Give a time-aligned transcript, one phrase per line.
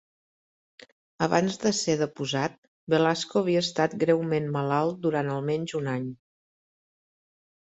[1.25, 2.57] Abans de ser deposat,
[2.93, 6.09] Velasco havia estat greument malalt durant almenys un any.